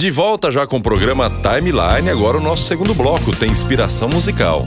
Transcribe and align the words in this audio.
De 0.00 0.10
volta 0.10 0.50
já 0.50 0.66
com 0.66 0.78
o 0.78 0.82
programa 0.82 1.28
Timeline, 1.28 2.08
agora 2.08 2.38
o 2.38 2.40
nosso 2.40 2.62
segundo 2.62 2.94
bloco 2.94 3.36
tem 3.36 3.50
inspiração 3.50 4.08
musical. 4.08 4.66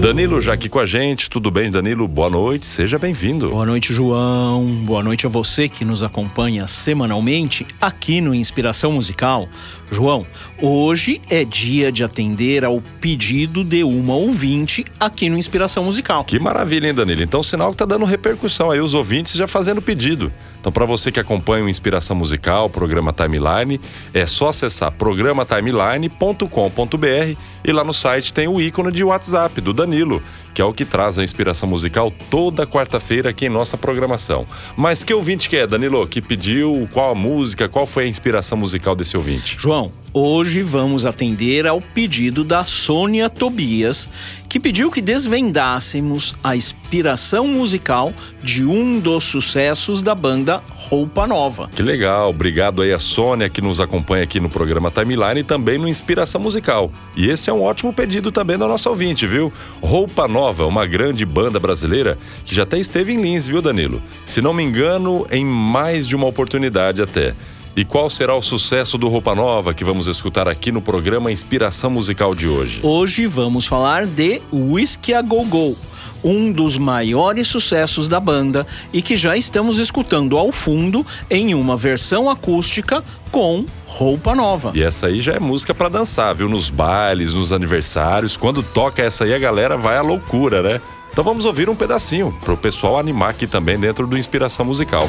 Danilo 0.00 0.40
já 0.40 0.52
aqui 0.52 0.68
com 0.68 0.78
a 0.78 0.86
gente, 0.86 1.28
tudo 1.28 1.50
bem, 1.50 1.72
Danilo? 1.72 2.06
Boa 2.06 2.30
noite, 2.30 2.64
seja 2.64 3.00
bem-vindo. 3.00 3.50
Boa 3.50 3.66
noite, 3.66 3.92
João. 3.92 4.64
Boa 4.84 5.02
noite 5.02 5.26
a 5.26 5.28
você 5.28 5.68
que 5.68 5.84
nos 5.84 6.04
acompanha 6.04 6.68
semanalmente 6.68 7.66
aqui 7.80 8.20
no 8.20 8.32
Inspiração 8.32 8.92
Musical. 8.92 9.48
João, 9.90 10.26
hoje 10.60 11.20
é 11.30 11.44
dia 11.44 11.90
de 11.90 12.04
atender 12.04 12.64
ao 12.64 12.80
pedido 13.00 13.64
de 13.64 13.82
uma 13.82 14.14
ouvinte 14.14 14.84
aqui 15.00 15.30
no 15.30 15.38
Inspiração 15.38 15.84
Musical. 15.84 16.24
Que 16.24 16.38
maravilha, 16.38 16.88
hein, 16.88 16.94
Danilo? 16.94 17.22
Então, 17.22 17.42
sinal 17.42 17.70
que 17.70 17.78
tá 17.78 17.86
dando 17.86 18.04
repercussão 18.04 18.70
aí, 18.70 18.80
os 18.80 18.94
ouvintes 18.94 19.32
já 19.32 19.46
fazendo 19.46 19.80
pedido. 19.80 20.30
Então, 20.60 20.70
para 20.70 20.84
você 20.84 21.10
que 21.10 21.18
acompanha 21.18 21.64
o 21.64 21.68
Inspiração 21.68 22.16
Musical, 22.16 22.66
o 22.66 22.70
programa 22.70 23.12
Timeline, 23.12 23.80
é 24.12 24.26
só 24.26 24.48
acessar 24.48 24.92
programatimeline.com.br 24.92 27.38
e 27.64 27.72
lá 27.72 27.82
no 27.82 27.94
site 27.94 28.32
tem 28.32 28.48
o 28.48 28.60
ícone 28.60 28.92
de 28.92 29.02
WhatsApp 29.02 29.60
do 29.60 29.72
Danilo, 29.72 30.22
que 30.58 30.62
é 30.62 30.64
o 30.64 30.72
que 30.72 30.84
traz 30.84 31.16
a 31.20 31.22
inspiração 31.22 31.68
musical 31.68 32.12
toda 32.28 32.66
quarta-feira 32.66 33.30
aqui 33.30 33.46
em 33.46 33.48
nossa 33.48 33.78
programação. 33.78 34.44
Mas 34.76 35.04
que 35.04 35.14
ouvinte 35.14 35.48
que 35.48 35.56
é, 35.56 35.68
Danilo? 35.68 36.04
Que 36.08 36.20
pediu? 36.20 36.88
Qual 36.92 37.12
a 37.12 37.14
música? 37.14 37.68
Qual 37.68 37.86
foi 37.86 38.02
a 38.02 38.06
inspiração 38.08 38.58
musical 38.58 38.96
desse 38.96 39.16
ouvinte? 39.16 39.56
João, 39.56 39.92
Hoje 40.20 40.62
vamos 40.62 41.06
atender 41.06 41.64
ao 41.64 41.80
pedido 41.80 42.42
da 42.42 42.64
Sônia 42.64 43.30
Tobias, 43.30 44.42
que 44.48 44.58
pediu 44.58 44.90
que 44.90 45.00
desvendássemos 45.00 46.34
a 46.42 46.56
inspiração 46.56 47.46
musical 47.46 48.12
de 48.42 48.64
um 48.64 48.98
dos 48.98 49.22
sucessos 49.22 50.02
da 50.02 50.16
banda 50.16 50.60
Roupa 50.70 51.24
Nova. 51.24 51.68
Que 51.68 51.84
legal, 51.84 52.30
obrigado 52.30 52.82
aí 52.82 52.92
a 52.92 52.98
Sônia 52.98 53.48
que 53.48 53.60
nos 53.60 53.80
acompanha 53.80 54.24
aqui 54.24 54.40
no 54.40 54.48
programa 54.48 54.90
Timeline 54.90 55.38
e 55.38 55.44
também 55.44 55.78
no 55.78 55.86
Inspiração 55.86 56.40
Musical. 56.40 56.90
E 57.16 57.28
esse 57.28 57.48
é 57.48 57.52
um 57.52 57.62
ótimo 57.62 57.92
pedido 57.92 58.32
também 58.32 58.58
da 58.58 58.66
nossa 58.66 58.90
ouvinte, 58.90 59.24
viu? 59.24 59.52
Roupa 59.80 60.26
Nova, 60.26 60.66
uma 60.66 60.84
grande 60.84 61.24
banda 61.24 61.60
brasileira 61.60 62.18
que 62.44 62.56
já 62.56 62.64
até 62.64 62.76
esteve 62.76 63.12
em 63.12 63.22
Lins, 63.22 63.46
viu, 63.46 63.62
Danilo? 63.62 64.02
Se 64.24 64.42
não 64.42 64.52
me 64.52 64.64
engano, 64.64 65.24
em 65.30 65.44
mais 65.44 66.08
de 66.08 66.16
uma 66.16 66.26
oportunidade 66.26 67.00
até. 67.00 67.36
E 67.78 67.84
qual 67.84 68.10
será 68.10 68.34
o 68.34 68.42
sucesso 68.42 68.98
do 68.98 69.06
Roupa 69.06 69.36
Nova 69.36 69.72
que 69.72 69.84
vamos 69.84 70.08
escutar 70.08 70.48
aqui 70.48 70.72
no 70.72 70.82
programa 70.82 71.30
Inspiração 71.30 71.88
Musical 71.88 72.34
de 72.34 72.48
hoje? 72.48 72.80
Hoje 72.82 73.24
vamos 73.28 73.68
falar 73.68 74.04
de 74.04 74.42
Whisky 74.52 75.14
a 75.14 75.22
Go 75.22 75.44
Go, 75.44 75.76
um 76.24 76.50
dos 76.50 76.76
maiores 76.76 77.46
sucessos 77.46 78.08
da 78.08 78.18
banda 78.18 78.66
e 78.92 79.00
que 79.00 79.16
já 79.16 79.36
estamos 79.36 79.78
escutando 79.78 80.36
ao 80.36 80.50
fundo 80.50 81.06
em 81.30 81.54
uma 81.54 81.76
versão 81.76 82.28
acústica 82.28 83.00
com 83.30 83.64
roupa 83.86 84.34
nova. 84.34 84.72
E 84.74 84.82
essa 84.82 85.06
aí 85.06 85.20
já 85.20 85.34
é 85.34 85.38
música 85.38 85.72
para 85.72 85.88
dançar, 85.88 86.34
viu? 86.34 86.48
Nos 86.48 86.70
bailes, 86.70 87.32
nos 87.32 87.52
aniversários. 87.52 88.36
Quando 88.36 88.60
toca 88.60 89.02
essa 89.04 89.22
aí, 89.22 89.32
a 89.32 89.38
galera 89.38 89.76
vai 89.76 89.96
à 89.96 90.02
loucura, 90.02 90.62
né? 90.62 90.80
Então 91.12 91.22
vamos 91.22 91.44
ouvir 91.44 91.68
um 91.68 91.76
pedacinho 91.76 92.36
para 92.44 92.54
o 92.54 92.56
pessoal 92.56 92.98
animar 92.98 93.30
aqui 93.30 93.46
também 93.46 93.78
dentro 93.78 94.04
do 94.04 94.18
Inspiração 94.18 94.64
Musical. 94.64 95.08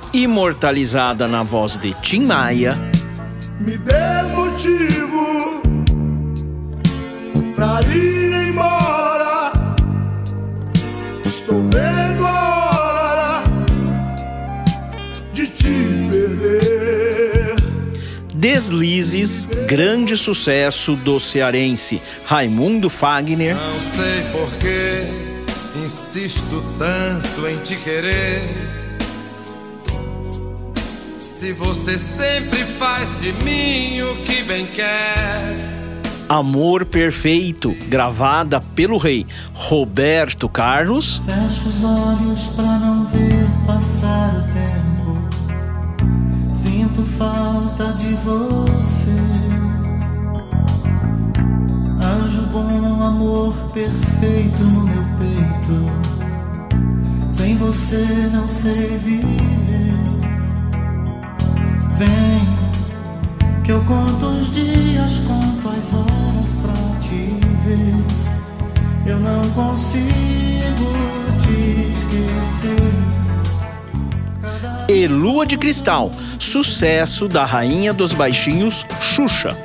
imortalizada 0.13 1.27
na 1.27 1.43
voz 1.43 1.77
de 1.77 1.93
Tim 2.01 2.25
Maia. 2.25 2.77
Me 3.59 3.77
dê 3.77 4.23
motivo 4.35 5.61
pra 7.55 7.81
ir 7.93 8.49
embora. 8.49 9.51
Estou 11.25 11.61
vendo 11.69 12.25
a 12.25 12.51
Deslizes, 18.41 19.47
grande 19.67 20.17
sucesso 20.17 20.95
do 20.95 21.19
cearense 21.19 22.01
Raimundo 22.25 22.89
Fagner. 22.89 23.55
Não 23.55 23.79
sei 23.79 24.23
porquê, 24.31 25.03
insisto 25.85 26.63
tanto 26.79 27.47
em 27.47 27.57
te 27.57 27.75
querer. 27.75 28.70
Se 31.41 31.53
você 31.53 31.97
sempre 31.97 32.59
faz 32.59 33.19
de 33.19 33.33
mim 33.43 33.99
o 34.03 34.15
que 34.17 34.43
bem 34.43 34.63
quer. 34.67 35.57
Amor 36.29 36.85
Perfeito, 36.85 37.75
gravada 37.87 38.61
pelo 38.61 38.99
rei 38.99 39.25
Roberto 39.51 40.47
Carlos. 40.47 41.19
Fecha 41.25 41.67
os 41.67 41.83
olhos 41.83 42.45
pra 42.55 42.77
não 42.77 43.07
ver 43.07 43.49
passar 43.65 44.35
o 44.35 44.43
tempo 44.53 45.17
sinto 46.63 47.03
falta 47.17 47.91
de 47.93 48.13
você. 48.17 49.17
Anjo 52.05 52.45
bom, 52.51 53.01
amor 53.01 53.55
perfeito 53.73 54.63
no 54.63 54.83
meu 54.83 55.03
peito. 55.17 55.89
Sem 57.35 57.55
você 57.55 58.29
não 58.31 58.47
sei 58.61 58.99
viver. 58.99 59.60
Vem, 62.01 63.63
que 63.63 63.71
eu 63.71 63.79
conto 63.83 64.25
os 64.25 64.49
dias, 64.49 65.17
conto 65.27 65.69
as 65.69 65.93
horas 65.93 66.49
pra 66.63 66.73
te 67.01 67.37
ver. 67.63 67.93
Eu 69.05 69.19
não 69.19 69.41
consigo 69.51 70.91
te 71.43 71.91
esquecer 71.91 73.11
e 74.89 75.07
Lua 75.07 75.45
de 75.45 75.57
Cristal, 75.57 76.11
sucesso 76.39 77.27
da 77.27 77.45
rainha 77.45 77.93
dos 77.93 78.13
baixinhos 78.13 78.83
Xuxa. 78.99 79.55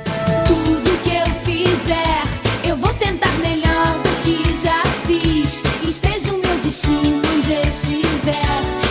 Tudo 0.45 1.03
que 1.03 1.15
eu 1.15 1.25
fizer, 1.43 2.23
eu 2.63 2.77
vou 2.77 2.93
tentar 2.93 3.31
melhor 3.41 3.99
do 4.03 4.09
que 4.23 4.37
já 4.63 4.83
fiz. 5.07 5.63
Esteja 5.87 6.31
o 6.33 6.37
meu 6.39 6.57
destino 6.59 7.19
onde 7.35 7.53
estiver. 7.67 8.86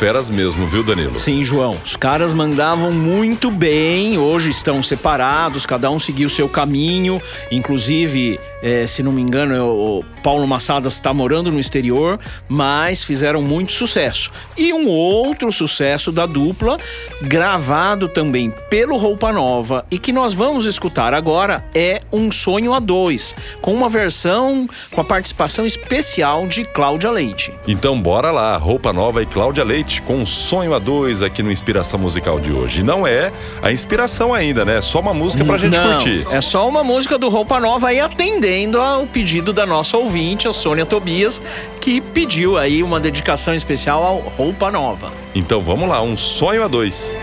Feras 0.00 0.30
mesmo, 0.30 0.66
viu, 0.66 0.82
Danilo? 0.82 1.18
Sim, 1.18 1.44
João. 1.44 1.76
Os 1.84 1.94
caras 1.94 2.32
mandavam 2.32 2.90
muito 2.90 3.50
bem. 3.50 4.16
Hoje 4.16 4.48
estão 4.48 4.82
separados, 4.82 5.66
cada 5.66 5.90
um 5.90 5.98
seguiu 5.98 6.30
seu 6.30 6.48
caminho. 6.48 7.20
Inclusive, 7.50 8.40
É, 8.62 8.86
se 8.86 9.02
não 9.02 9.12
me 9.12 9.22
engano, 9.22 9.54
é 9.54 9.62
o 9.62 10.04
Paulo 10.22 10.46
Massadas 10.46 10.94
está 10.94 11.14
morando 11.14 11.50
no 11.50 11.58
exterior, 11.58 12.18
mas 12.48 13.02
fizeram 13.02 13.40
muito 13.40 13.72
sucesso. 13.72 14.30
E 14.56 14.72
um 14.72 14.88
outro 14.88 15.50
sucesso 15.50 16.12
da 16.12 16.26
dupla, 16.26 16.78
gravado 17.22 18.08
também 18.08 18.52
pelo 18.68 18.96
Roupa 18.96 19.32
Nova 19.32 19.84
e 19.90 19.98
que 19.98 20.12
nós 20.12 20.34
vamos 20.34 20.66
escutar 20.66 21.14
agora, 21.14 21.64
é 21.74 22.02
Um 22.12 22.30
Sonho 22.30 22.74
a 22.74 22.78
Dois, 22.78 23.34
com 23.60 23.72
uma 23.72 23.88
versão 23.88 24.68
com 24.90 25.00
a 25.00 25.04
participação 25.04 25.64
especial 25.64 26.46
de 26.46 26.64
Cláudia 26.64 27.10
Leite. 27.10 27.52
Então 27.66 28.00
bora 28.00 28.30
lá, 28.30 28.56
Roupa 28.56 28.92
Nova 28.92 29.22
e 29.22 29.26
Cláudia 29.26 29.64
Leite 29.64 30.02
com 30.02 30.16
um 30.16 30.26
Sonho 30.26 30.74
a 30.74 30.78
Dois 30.78 31.22
aqui 31.22 31.42
no 31.42 31.50
Inspiração 31.50 31.98
Musical 31.98 32.38
de 32.40 32.52
hoje. 32.52 32.82
Não 32.82 33.06
é 33.06 33.32
a 33.62 33.72
inspiração 33.72 34.34
ainda, 34.34 34.64
né? 34.64 34.78
É 34.78 34.82
só 34.82 35.00
uma 35.00 35.14
música 35.14 35.44
pra 35.44 35.58
gente 35.58 35.76
Não, 35.76 35.92
curtir. 35.92 36.26
É 36.30 36.40
só 36.40 36.68
uma 36.68 36.84
música 36.84 37.18
do 37.18 37.28
Roupa 37.28 37.58
Nova 37.60 37.88
aí 37.88 38.00
atendendo 38.50 38.80
ao 38.80 39.06
pedido 39.06 39.52
da 39.52 39.64
nossa 39.64 39.96
ouvinte, 39.96 40.48
a 40.48 40.52
Sônia 40.52 40.84
Tobias, 40.84 41.70
que 41.80 42.00
pediu 42.00 42.58
aí 42.58 42.82
uma 42.82 42.98
dedicação 42.98 43.54
especial 43.54 44.02
ao 44.04 44.18
Roupa 44.18 44.72
Nova. 44.72 45.12
Então 45.32 45.62
vamos 45.62 45.88
lá, 45.88 46.02
um 46.02 46.16
sonho 46.16 46.64
a 46.64 46.66
dois. 46.66 47.16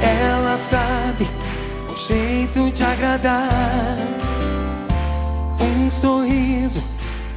Ela 0.00 0.56
sabe 0.56 1.26
o 1.92 1.98
jeito 1.98 2.70
de 2.70 2.84
agradar. 2.84 3.98
Um 5.60 5.90
sorriso 5.90 6.82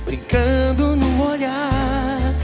brincando 0.06 0.96
no 0.96 1.32
olhar. 1.32 2.36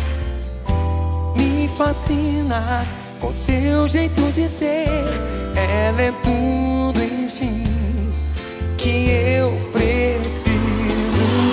Me 1.35 1.69
fascina 1.77 2.83
com 3.21 3.31
seu 3.31 3.87
jeito 3.87 4.31
de 4.31 4.49
ser. 4.49 4.87
Ela 5.55 6.01
é 6.01 6.11
tudo, 6.23 7.03
enfim, 7.03 7.63
que 8.77 9.09
eu 9.09 9.51
preciso 9.71 10.53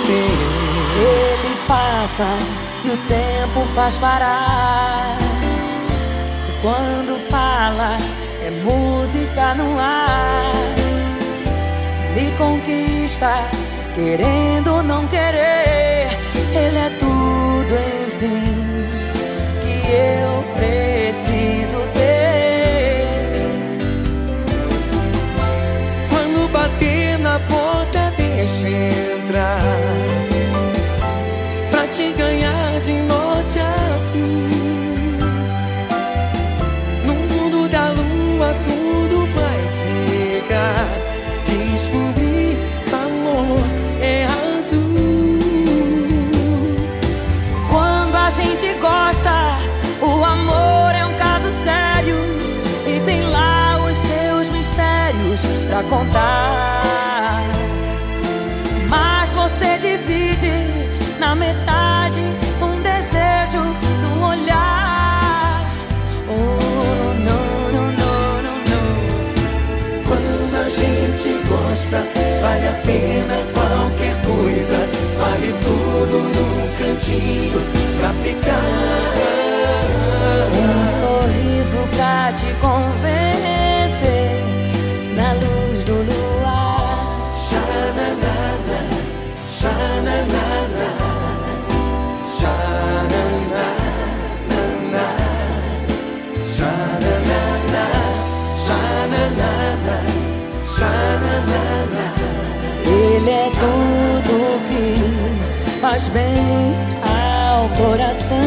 ter. 0.05 0.35
Ele 1.01 1.55
passa 1.67 2.27
e 2.83 2.89
o 2.89 2.97
tempo 3.07 3.65
faz 3.73 3.97
parar. 3.97 5.17
Quando 6.61 7.19
fala, 7.29 7.97
é 8.41 8.49
música 8.63 9.53
no 9.55 9.79
ar. 9.79 10.51
Me 12.13 12.31
conquista, 12.37 13.31
querendo 13.93 14.75
ou 14.75 14.83
não 14.83 15.05
querer. 15.07 16.07
Ele 16.53 16.77
é 16.77 16.89
tudo, 16.99 17.75
enfim, 18.05 18.87
que 19.61 19.91
eu 19.91 20.43
preciso 20.53 20.94
porta, 27.49 28.13
deixa 28.17 28.69
entrar. 28.69 29.61
Pra 31.71 31.87
te 31.87 32.11
ganhar 32.13 32.79
de 32.81 32.93
norte 32.93 33.59
a 33.59 33.99
sul. 33.99 34.21
No 37.05 37.13
mundo 37.13 37.69
da 37.69 37.89
lua, 37.89 38.55
tudo 38.63 39.25
vai 39.35 39.59
ficar. 39.83 40.87
Descobrir 41.45 42.57
que 42.85 42.95
amor 42.95 43.59
é 44.01 44.25
azul. 44.25 45.39
Quando 47.69 48.15
a 48.15 48.29
gente 48.29 48.67
gosta, 48.79 49.57
o 50.01 50.23
amor 50.23 50.95
é 50.95 51.05
um 51.05 51.13
caso 51.17 51.49
sério 51.63 52.15
e 52.87 52.99
tem 53.01 53.21
lá 53.29 53.77
os 53.77 53.95
seus 53.95 54.49
mistérios 54.49 55.41
pra 55.67 55.83
contar. 55.83 56.84
Na 61.25 61.33
metade 61.33 61.84
faz 106.05 106.07
bem 106.09 106.75
ao 107.01 107.69
coração. 107.69 108.37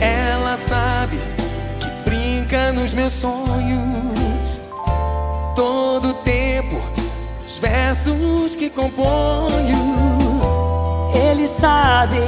Ela 0.00 0.56
sabe 0.56 1.18
que 1.78 1.88
brinca 2.08 2.72
nos 2.72 2.92
meus 2.92 3.12
sonhos. 3.12 4.60
Todo 5.54 6.14
tempo, 6.24 6.80
os 7.44 7.58
versos 7.58 8.54
que 8.54 8.70
componho. 8.70 10.00
Ele 11.14 11.46
sabe 11.46 12.18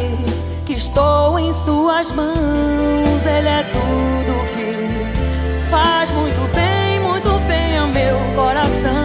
que 0.64 0.74
estou 0.74 1.38
em 1.38 1.52
suas 1.52 2.12
mãos. 2.12 3.26
Ele 3.26 3.48
é 3.48 3.64
tudo 3.64 4.32
que 4.54 5.64
faz 5.68 6.10
muito 6.10 6.40
bem, 6.54 7.00
muito 7.00 7.28
bem 7.46 7.78
ao 7.78 7.88
meu 7.88 8.18
coração. 8.34 9.01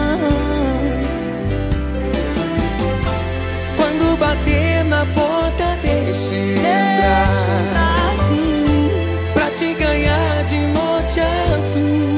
Na 4.98 5.06
porta, 5.06 5.78
deixa 5.80 6.34
entrar. 6.34 7.30
Entrar 7.30 8.14
sim. 8.28 8.90
Pra 9.32 9.50
te 9.50 9.74
ganhar 9.74 10.42
de 10.42 10.58
norte 10.78 11.20
a 11.20 11.62
sul. 11.62 12.16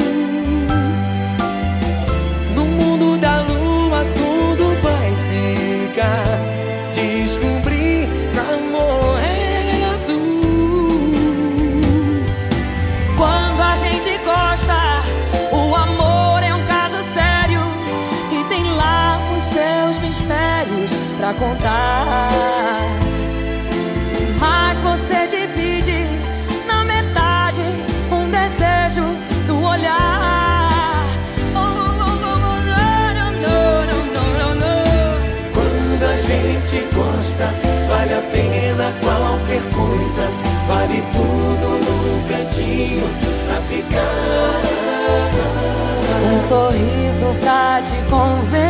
No 2.55 2.65
mundo 2.65 3.19
da 3.19 3.41
lua, 3.43 4.05
tudo 4.15 4.65
vai 4.83 5.13
ficar. 5.29 6.25
Descobrir 6.95 8.09
que 8.33 8.39
amor 8.39 9.19
é 9.21 9.95
azul. 9.95 11.13
Quando 13.19 13.61
a 13.61 13.77
gente 13.77 14.11
gosta, 14.25 15.03
o 15.53 15.75
amor 15.75 16.43
é 16.43 16.55
um 16.55 16.65
caso 16.65 16.99
sério 17.13 17.61
e 18.33 18.43
tem 18.49 18.65
lá 18.73 19.21
os 19.37 19.45
seus 19.53 19.99
mistérios 19.99 20.93
pra 21.19 21.35
contar. 21.35 22.10
Qualquer 39.01 39.63
coisa. 39.75 40.29
Vale 40.67 41.03
tudo 41.13 41.69
num 41.85 42.29
cantinho 42.29 43.09
pra 43.47 43.61
ficar. 43.63 44.61
Um 46.23 46.39
sorriso 46.49 47.35
pra 47.41 47.81
te 47.83 47.97
convencer 48.09 48.70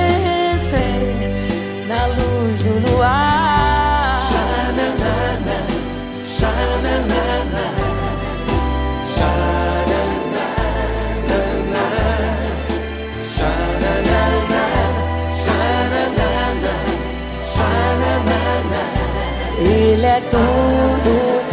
Ele 20.00 20.06
é 20.06 20.20
tudo 20.30 21.44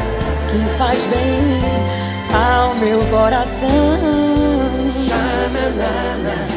que 0.49 0.77
faz 0.77 1.05
bem 1.07 1.59
ao 2.33 2.75
meu 2.75 2.97
coração. 3.07 3.67
Xananana, 5.05 6.47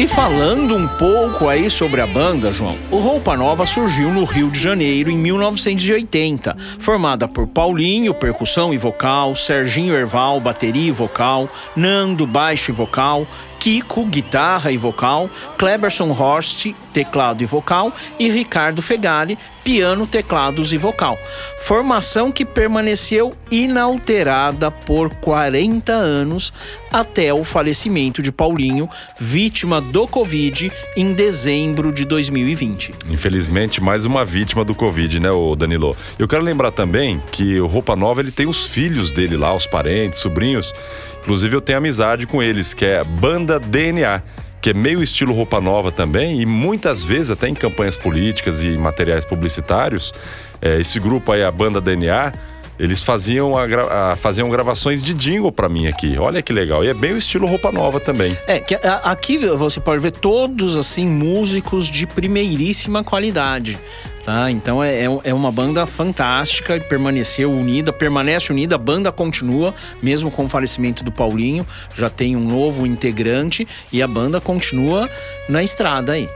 E 0.00 0.08
falando 0.08 0.74
um 0.74 0.88
pouco 0.88 1.46
aí 1.46 1.68
sobre 1.68 2.00
a 2.00 2.06
banda, 2.06 2.50
João, 2.50 2.74
o 2.90 2.96
Roupa 2.96 3.36
Nova 3.36 3.66
surgiu 3.66 4.10
no 4.10 4.24
Rio 4.24 4.50
de 4.50 4.58
Janeiro 4.58 5.10
em 5.10 5.18
1980, 5.18 6.56
formada 6.78 7.28
por 7.28 7.46
Paulinho, 7.46 8.14
percussão 8.14 8.72
e 8.72 8.78
vocal, 8.78 9.36
Serginho 9.36 9.94
Erval, 9.94 10.40
bateria 10.40 10.88
e 10.88 10.90
vocal, 10.90 11.50
Nando, 11.76 12.26
baixo 12.26 12.70
e 12.70 12.74
vocal, 12.74 13.26
Kiko, 13.60 14.06
guitarra 14.06 14.72
e 14.72 14.78
vocal, 14.78 15.28
Kleberson 15.58 16.10
Horst, 16.12 16.72
teclado 16.94 17.42
e 17.42 17.46
vocal, 17.46 17.92
e 18.18 18.30
Ricardo 18.30 18.80
Fegali, 18.80 19.38
piano, 19.62 20.06
teclados 20.06 20.72
e 20.72 20.78
vocal. 20.78 21.18
Formação 21.58 22.32
que 22.32 22.44
permaneceu 22.44 23.34
inalterada 23.50 24.70
por 24.70 25.10
40 25.16 25.92
anos 25.92 26.52
até 26.90 27.32
o 27.32 27.44
falecimento 27.44 28.22
de 28.22 28.32
Paulinho, 28.32 28.88
vítima 29.18 29.80
do 29.80 30.08
Covid, 30.08 30.72
em 30.96 31.12
dezembro 31.12 31.92
de 31.92 32.04
2020. 32.06 32.94
Infelizmente, 33.10 33.80
mais 33.80 34.06
uma 34.06 34.24
vítima 34.24 34.64
do 34.64 34.74
Covid, 34.74 35.20
né, 35.20 35.30
ô 35.30 35.54
Danilo? 35.54 35.94
Eu 36.18 36.26
quero 36.26 36.42
lembrar 36.42 36.70
também 36.70 37.22
que 37.30 37.60
o 37.60 37.66
Roupa 37.66 37.94
Nova 37.94 38.20
ele 38.20 38.32
tem 38.32 38.48
os 38.48 38.64
filhos 38.64 39.10
dele 39.10 39.36
lá, 39.36 39.54
os 39.54 39.66
parentes, 39.66 40.18
sobrinhos. 40.18 40.72
Inclusive, 41.20 41.54
eu 41.54 41.60
tenho 41.60 41.78
amizade 41.78 42.26
com 42.26 42.42
eles, 42.42 42.74
que 42.74 42.84
é 42.84 43.04
Banda 43.04 43.58
DNA 43.58 44.22
que 44.60 44.70
é 44.70 44.74
meio 44.74 45.02
estilo 45.02 45.32
roupa 45.32 45.60
nova 45.60 45.90
também, 45.90 46.40
e 46.40 46.46
muitas 46.46 47.02
vezes, 47.02 47.30
até 47.30 47.48
em 47.48 47.54
campanhas 47.54 47.96
políticas 47.96 48.62
e 48.62 48.76
materiais 48.76 49.24
publicitários, 49.24 50.12
é, 50.60 50.78
esse 50.78 51.00
grupo 51.00 51.32
aí, 51.32 51.42
a 51.42 51.50
banda 51.50 51.80
DNA, 51.80 52.32
eles 52.80 53.02
faziam, 53.02 53.56
a 53.56 53.64
a- 54.12 54.16
faziam 54.16 54.48
gravações 54.48 55.02
de 55.02 55.12
jingle 55.12 55.52
pra 55.52 55.68
mim 55.68 55.86
aqui. 55.86 56.16
Olha 56.18 56.40
que 56.42 56.52
legal. 56.52 56.82
E 56.82 56.88
é 56.88 56.94
bem 56.94 57.12
o 57.12 57.16
estilo 57.16 57.46
roupa 57.46 57.70
nova 57.70 58.00
também. 58.00 58.36
É, 58.46 58.58
que 58.58 58.74
a- 58.74 59.00
aqui 59.04 59.36
você 59.38 59.78
pode 59.78 60.00
ver 60.02 60.12
todos, 60.12 60.76
assim, 60.76 61.06
músicos 61.06 61.86
de 61.88 62.06
primeiríssima 62.06 63.04
qualidade, 63.04 63.78
tá? 64.24 64.50
Então 64.50 64.82
é, 64.82 65.04
é- 65.04 65.20
é 65.24 65.34
uma 65.34 65.52
banda 65.52 65.84
fantástica 65.84 66.80
permaneceu 66.80 67.52
unida, 67.52 67.92
permanece 67.92 68.50
unida, 68.50 68.74
a 68.76 68.78
banda 68.78 69.12
continua, 69.12 69.74
mesmo 70.02 70.30
com 70.30 70.46
o 70.46 70.48
falecimento 70.48 71.04
do 71.04 71.12
Paulinho, 71.12 71.66
já 71.94 72.08
tem 72.08 72.34
um 72.34 72.40
novo 72.44 72.86
integrante 72.86 73.68
e 73.92 74.02
a 74.02 74.06
banda 74.08 74.40
continua 74.40 75.08
na 75.48 75.62
estrada 75.62 76.12
aí. 76.12 76.28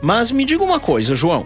Mas 0.00 0.30
me 0.30 0.44
diga 0.44 0.62
uma 0.62 0.78
coisa, 0.78 1.14
João, 1.14 1.44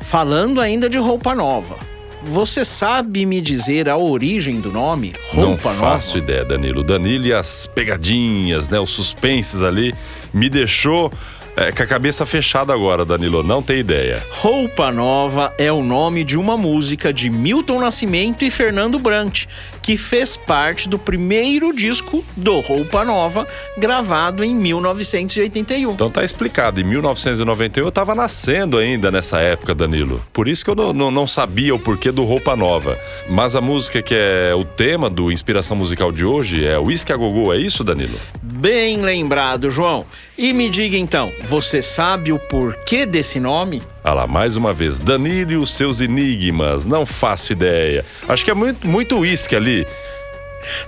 falando 0.00 0.60
ainda 0.60 0.88
de 0.88 0.96
roupa 0.96 1.34
nova, 1.34 1.76
você 2.26 2.64
sabe 2.64 3.26
me 3.26 3.40
dizer 3.40 3.88
a 3.88 3.96
origem 3.96 4.60
do 4.60 4.72
nome? 4.72 5.14
Não 5.32 5.50
Roupa 5.50 5.70
faço 5.74 6.16
nova? 6.16 6.18
ideia, 6.18 6.44
Danilo. 6.44 6.82
Danilo 6.82 7.26
e 7.26 7.32
as 7.32 7.66
pegadinhas, 7.66 8.68
né? 8.68 8.78
Os 8.80 8.90
suspenses 8.90 9.62
ali 9.62 9.94
me 10.32 10.48
deixou 10.48 11.12
é, 11.56 11.70
com 11.70 11.82
a 11.82 11.86
cabeça 11.86 12.26
fechada 12.26 12.72
agora, 12.72 13.04
Danilo. 13.04 13.42
Não 13.42 13.62
tem 13.62 13.78
ideia. 13.78 14.24
Roupa 14.30 14.90
Nova 14.90 15.54
é 15.56 15.70
o 15.70 15.82
nome 15.82 16.24
de 16.24 16.36
uma 16.36 16.56
música 16.56 17.12
de 17.12 17.30
Milton 17.30 17.80
Nascimento 17.80 18.44
e 18.44 18.50
Fernando 18.50 18.98
Brant, 18.98 19.46
que 19.84 19.98
fez 19.98 20.34
parte 20.34 20.88
do 20.88 20.98
primeiro 20.98 21.70
disco 21.70 22.24
do 22.34 22.58
Roupa 22.60 23.04
Nova, 23.04 23.46
gravado 23.76 24.42
em 24.42 24.54
1981. 24.54 25.92
Então 25.92 26.08
tá 26.08 26.24
explicado. 26.24 26.80
Em 26.80 26.84
1991 26.84 27.84
eu 27.84 27.92
tava 27.92 28.14
nascendo 28.14 28.78
ainda 28.78 29.10
nessa 29.10 29.40
época, 29.40 29.74
Danilo. 29.74 30.24
Por 30.32 30.48
isso 30.48 30.64
que 30.64 30.70
eu 30.70 30.74
não, 30.74 30.94
não- 30.94 31.10
não 31.10 31.26
sabia 31.26 31.74
o 31.74 31.78
porquê 31.78 32.10
do 32.10 32.24
Roupa 32.24 32.56
Nova. 32.56 32.98
Mas 33.28 33.54
a 33.54 33.60
música 33.60 34.00
que 34.00 34.14
é 34.16 34.54
o 34.54 34.64
tema 34.64 35.10
do 35.10 35.30
Inspiração 35.30 35.76
Musical 35.76 36.10
de 36.10 36.24
hoje 36.24 36.64
é 36.64 36.78
Whisky 36.78 37.12
a 37.12 37.16
Gogô, 37.16 37.52
é 37.52 37.58
isso, 37.58 37.84
Danilo? 37.84 38.16
Bem 38.42 39.02
lembrado, 39.02 39.70
João. 39.70 40.06
E 40.38 40.54
me 40.54 40.70
diga 40.70 40.96
então, 40.96 41.30
você 41.44 41.82
sabe 41.82 42.32
o 42.32 42.38
porquê 42.38 43.04
desse 43.04 43.38
nome? 43.38 43.82
Ah 44.06 44.12
lá, 44.12 44.26
mais 44.26 44.54
uma 44.54 44.70
vez, 44.74 45.00
Danilo 45.00 45.52
e 45.52 45.56
os 45.56 45.70
seus 45.70 46.02
enigmas. 46.02 46.84
Não 46.84 47.06
faço 47.06 47.52
ideia. 47.52 48.04
Acho 48.28 48.44
que 48.44 48.50
é 48.50 48.54
muito 48.54 48.86
muito 48.86 49.18
uísque 49.18 49.56
ali. 49.56 49.86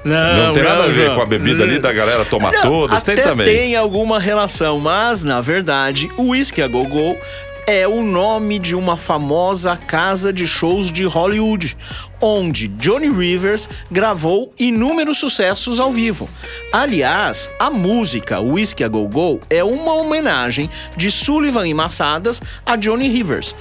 Não, 0.04 0.52
tem 0.54 0.62
nada 0.62 0.84
a 0.84 0.86
ver 0.86 1.06
João. 1.06 1.16
com 1.16 1.22
a 1.22 1.26
bebida 1.26 1.62
ali 1.64 1.78
da 1.78 1.92
galera 1.92 2.24
tomar 2.24 2.52
Não, 2.52 2.62
todas. 2.62 3.02
Tem 3.02 3.16
também. 3.16 3.46
tem 3.46 3.76
alguma 3.76 4.18
relação, 4.18 4.78
mas 4.78 5.24
na 5.24 5.40
verdade, 5.40 6.10
o 6.16 6.30
Whisky 6.30 6.62
a 6.62 6.68
Go 6.68 6.84
Go 6.86 7.16
é 7.66 7.86
o 7.86 8.00
nome 8.02 8.60
de 8.60 8.76
uma 8.76 8.96
famosa 8.96 9.76
casa 9.76 10.32
de 10.32 10.46
shows 10.46 10.92
de 10.92 11.04
Hollywood, 11.04 11.76
onde 12.20 12.68
Johnny 12.68 13.10
Rivers 13.10 13.68
gravou 13.90 14.52
inúmeros 14.56 15.18
sucessos 15.18 15.80
ao 15.80 15.90
vivo. 15.90 16.28
Aliás, 16.72 17.50
a 17.58 17.68
música 17.68 18.40
Whisky 18.40 18.84
a 18.84 18.88
Go 18.88 19.08
Go 19.08 19.40
é 19.50 19.64
uma 19.64 19.94
homenagem 19.94 20.70
de 20.96 21.10
Sullivan 21.10 21.66
e 21.66 21.74
Massadas 21.74 22.40
a 22.64 22.76
Johnny 22.76 23.08
Rivers, 23.08 23.56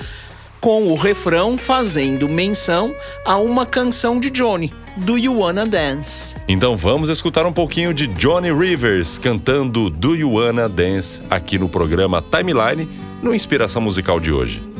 com 0.61 0.83
o 0.83 0.95
refrão 0.95 1.57
fazendo 1.57 2.29
menção 2.29 2.95
a 3.25 3.37
uma 3.37 3.65
canção 3.65 4.19
de 4.19 4.29
Johnny, 4.29 4.71
Do 4.97 5.17
You 5.17 5.39
Wanna 5.39 5.65
Dance? 5.65 6.35
Então 6.47 6.77
vamos 6.77 7.09
escutar 7.09 7.45
um 7.45 7.53
pouquinho 7.53 7.91
de 7.91 8.05
Johnny 8.05 8.51
Rivers 8.51 9.17
cantando 9.17 9.89
Do 9.89 10.15
You 10.15 10.33
Wanna 10.33 10.69
Dance 10.69 11.23
aqui 11.27 11.57
no 11.57 11.67
programa 11.67 12.21
Timeline, 12.21 12.87
no 13.25 13.33
Inspiração 13.33 13.81
Musical 13.81 14.19
de 14.19 14.31
hoje. 14.31 14.74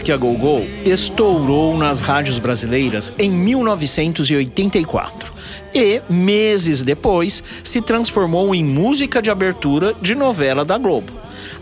Whisky 0.00 0.12
a 0.12 0.16
Go 0.16 0.32
Go 0.32 0.66
estourou 0.82 1.76
nas 1.76 2.00
rádios 2.00 2.38
brasileiras 2.38 3.12
em 3.18 3.30
1984 3.30 5.30
e, 5.74 6.00
meses 6.08 6.82
depois, 6.82 7.44
se 7.62 7.82
transformou 7.82 8.54
em 8.54 8.64
música 8.64 9.20
de 9.20 9.30
abertura 9.30 9.94
de 10.00 10.14
novela 10.14 10.64
da 10.64 10.78
Globo. 10.78 11.12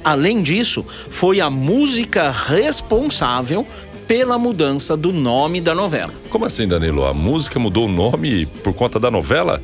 Além 0.04 0.40
disso, 0.40 0.86
foi 1.10 1.40
a 1.40 1.50
música 1.50 2.30
responsável 2.30 3.66
pela 4.06 4.38
mudança 4.38 4.96
do 4.96 5.12
nome 5.12 5.60
da 5.60 5.74
novela. 5.74 6.14
Como 6.30 6.44
assim, 6.44 6.68
Danilo? 6.68 7.06
A 7.06 7.14
música 7.14 7.58
mudou 7.58 7.86
o 7.86 7.88
nome 7.88 8.44
por 8.62 8.74
conta 8.74 9.00
da 9.00 9.10
novela? 9.10 9.62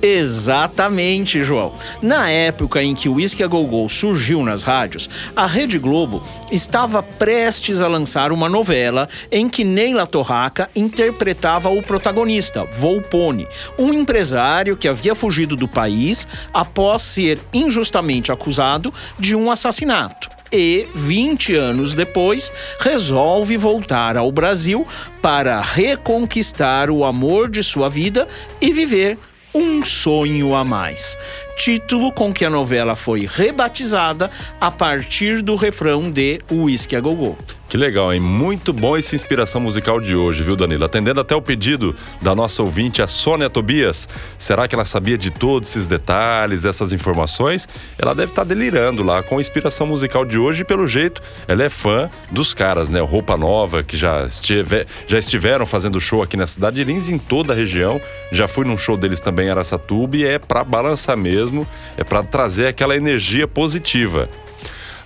Exatamente, 0.00 1.42
João. 1.42 1.74
Na 2.00 2.30
época 2.30 2.82
em 2.82 2.94
que 2.94 3.08
o 3.08 3.14
Whisky 3.14 3.42
a 3.42 3.46
Go 3.46 3.64
Go 3.64 3.88
surgiu 3.88 4.42
nas 4.42 4.62
rádios, 4.62 5.10
a 5.34 5.46
Rede 5.46 5.78
Globo 5.78 6.22
estava 6.50 7.02
prestes 7.02 7.82
a 7.82 7.88
lançar 7.88 8.32
uma 8.32 8.48
novela 8.48 9.08
em 9.30 9.46
que 9.48 9.62
Neila 9.64 10.06
Torraca 10.06 10.70
interpretava 10.74 11.68
o 11.68 11.82
protagonista, 11.82 12.64
Volpone, 12.64 13.46
um 13.78 13.92
empresário 13.92 14.76
que 14.76 14.88
havia 14.88 15.14
fugido 15.14 15.54
do 15.54 15.68
país 15.68 16.26
após 16.52 17.02
ser 17.02 17.38
injustamente 17.52 18.32
acusado 18.32 18.92
de 19.18 19.36
um 19.36 19.50
assassinato 19.50 20.35
e, 20.56 20.88
20 20.94 21.54
anos 21.54 21.94
depois, 21.94 22.52
resolve 22.80 23.56
voltar 23.56 24.16
ao 24.16 24.32
Brasil 24.32 24.86
para 25.20 25.60
reconquistar 25.60 26.90
o 26.90 27.04
amor 27.04 27.50
de 27.50 27.62
sua 27.62 27.88
vida 27.88 28.26
e 28.60 28.72
viver 28.72 29.18
um 29.54 29.84
Sonho 29.84 30.54
a 30.54 30.62
Mais, 30.62 31.16
título 31.56 32.12
com 32.12 32.32
que 32.32 32.44
a 32.44 32.50
novela 32.50 32.94
foi 32.94 33.26
rebatizada 33.26 34.30
a 34.60 34.70
partir 34.70 35.40
do 35.40 35.56
refrão 35.56 36.10
de 36.10 36.40
Whisky 36.50 36.94
a 36.94 37.00
Gogô. 37.00 37.36
Que 37.68 37.76
legal, 37.76 38.14
hein? 38.14 38.20
Muito 38.20 38.72
bom 38.72 38.96
essa 38.96 39.16
inspiração 39.16 39.60
musical 39.60 40.00
de 40.00 40.14
hoje, 40.14 40.40
viu, 40.40 40.54
Danilo? 40.54 40.84
Atendendo 40.84 41.20
até 41.20 41.34
o 41.34 41.42
pedido 41.42 41.96
da 42.22 42.32
nossa 42.32 42.62
ouvinte, 42.62 43.02
a 43.02 43.08
Sônia 43.08 43.50
Tobias. 43.50 44.08
Será 44.38 44.68
que 44.68 44.74
ela 44.76 44.84
sabia 44.84 45.18
de 45.18 45.32
todos 45.32 45.70
esses 45.70 45.88
detalhes, 45.88 46.64
essas 46.64 46.92
informações? 46.92 47.68
Ela 47.98 48.14
deve 48.14 48.30
estar 48.30 48.44
delirando 48.44 49.02
lá 49.02 49.20
com 49.20 49.38
a 49.38 49.40
inspiração 49.40 49.84
musical 49.84 50.24
de 50.24 50.38
hoje 50.38 50.62
e, 50.62 50.64
pelo 50.64 50.86
jeito, 50.86 51.20
ela 51.48 51.64
é 51.64 51.68
fã 51.68 52.08
dos 52.30 52.54
caras, 52.54 52.88
né? 52.88 53.00
Roupa 53.00 53.36
Nova, 53.36 53.82
que 53.82 53.96
já, 53.96 54.24
estive, 54.24 54.86
já 55.08 55.18
estiveram 55.18 55.66
fazendo 55.66 56.00
show 56.00 56.22
aqui 56.22 56.36
na 56.36 56.46
cidade 56.46 56.76
de 56.76 56.84
Lins, 56.84 57.08
em 57.08 57.18
toda 57.18 57.52
a 57.52 57.56
região. 57.56 58.00
Já 58.30 58.46
fui 58.46 58.64
num 58.64 58.78
show 58.78 58.96
deles 58.96 59.20
também 59.20 59.48
em 59.48 59.50
Araçatuba 59.50 60.16
e 60.16 60.24
é 60.24 60.38
para 60.38 60.62
balançar 60.62 61.16
mesmo, 61.16 61.66
é 61.96 62.04
para 62.04 62.22
trazer 62.22 62.68
aquela 62.68 62.96
energia 62.96 63.48
positiva. 63.48 64.28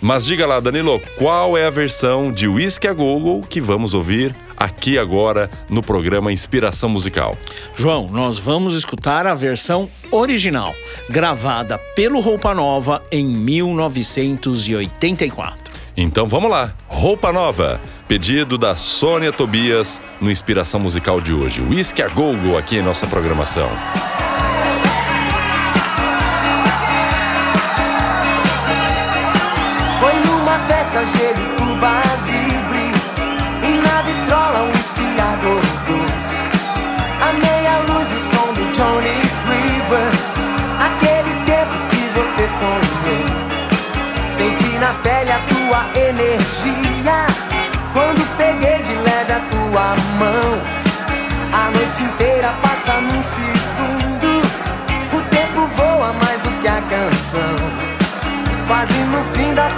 Mas 0.01 0.25
diga 0.25 0.47
lá, 0.47 0.61
Danilo, 0.61 1.03
qual 1.17 1.59
é 1.59 1.67
a 1.67 1.71
versão 1.71 2.33
de 2.33 2.49
Whisky 2.49 2.89
a 2.89 2.95
Google 2.95 3.43
que 3.43 3.61
vamos 3.61 3.93
ouvir 3.93 4.35
aqui 4.57 4.99
agora 4.99 5.51
no 5.69 5.83
programa 5.83 6.33
Inspiração 6.33 6.89
Musical? 6.89 7.37
João, 7.77 8.09
nós 8.11 8.39
vamos 8.39 8.75
escutar 8.75 9.27
a 9.27 9.35
versão 9.35 9.91
original, 10.11 10.75
gravada 11.09 11.77
pelo 11.95 12.21
Roupa 12.21 12.55
Nova 12.55 13.03
em 13.13 13.27
1984. 13.27 15.71
Então 15.97 16.27
vamos 16.27 16.51
lá, 16.51 16.73
Roupa 16.89 17.31
Nova, 17.31 17.79
pedido 18.09 18.57
da 18.57 18.75
Sônia 18.75 19.33
Tobias 19.33 20.01
no 20.19 20.31
Inspiração 20.31 20.81
Musical 20.81 21.21
de 21.21 21.35
hoje. 21.35 21.61
Whisky 21.61 22.01
a 22.01 22.09
Google 22.09 22.57
aqui 22.57 22.77
em 22.77 22.83
nossa 22.83 23.07
programação. 23.07 23.69
Senti 44.41 44.79
na 44.79 44.95
pele 45.03 45.31
a 45.31 45.39
tua 45.51 46.01
energia. 46.01 47.27
Quando 47.93 48.25
peguei 48.39 48.83
de 48.83 48.95
leve 48.95 49.33
a 49.33 49.41
tua 49.51 49.95
mão 50.19 50.63
A 51.53 51.71
noite 51.71 52.03
inteira 52.03 52.55
passa 52.63 53.03
num 53.03 53.23
segundo. 53.23 54.41
O 55.13 55.21
tempo 55.29 55.67
voa 55.77 56.15
mais 56.15 56.41
do 56.41 56.51
que 56.63 56.69
a 56.69 56.81
canção. 56.81 57.55
Quase 58.67 58.95
no 59.13 59.23
fim 59.35 59.53
da 59.53 59.69